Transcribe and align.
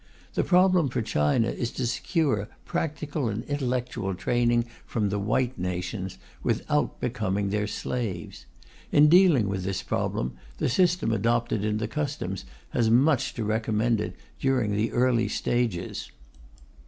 The 0.33 0.43
problem 0.43 0.89
for 0.89 1.03
China 1.03 1.47
is 1.49 1.69
to 1.73 1.85
secure 1.85 2.49
practical 2.65 3.29
and 3.29 3.43
intellectual 3.43 4.15
training 4.15 4.65
from 4.83 5.09
the 5.09 5.19
white 5.19 5.59
nations 5.59 6.17
without 6.41 6.99
becoming 6.99 7.51
their 7.51 7.67
slaves. 7.67 8.47
In 8.91 9.09
dealing 9.09 9.47
with 9.47 9.63
this 9.63 9.83
problem, 9.83 10.33
the 10.57 10.69
system 10.69 11.11
adopted 11.11 11.63
in 11.63 11.77
the 11.77 11.87
Customs 11.87 12.45
has 12.71 12.89
much 12.89 13.35
to 13.35 13.43
recommend 13.43 14.01
it 14.01 14.15
during 14.39 14.75
the 14.75 14.91
early 14.91 15.27
stages. 15.27 16.09